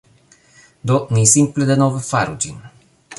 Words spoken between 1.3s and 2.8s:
simple denove faru ĝin